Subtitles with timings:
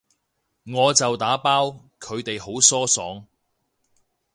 [0.65, 1.65] 我就打包，
[1.99, 3.27] 佢哋好疏爽